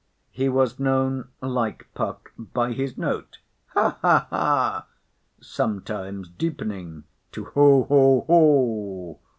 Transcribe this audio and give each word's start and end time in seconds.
He 0.31 0.49
was 0.49 0.79
known, 0.79 1.27
like 1.43 1.85
Puck, 1.93 2.31
by 2.35 2.71
his 2.73 2.97
note—Ha! 2.97 3.99
Ha! 4.01 4.27
Ha!—sometimes 4.31 6.27
deepening 6.27 7.03
to 7.33 7.45
Ho! 7.45 7.83
Ho! 7.83 8.21
Ho! 8.27 9.19